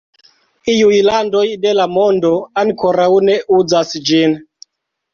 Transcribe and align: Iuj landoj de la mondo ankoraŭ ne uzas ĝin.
Iuj 0.75 0.95
landoj 1.07 1.43
de 1.67 1.75
la 1.81 1.87
mondo 1.99 2.33
ankoraŭ 2.65 3.09
ne 3.31 3.39
uzas 3.63 3.97
ĝin. 4.11 4.39